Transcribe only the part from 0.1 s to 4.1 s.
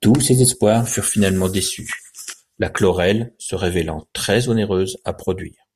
ces espoirs furent finalement déçus, la Chlorelle se révélant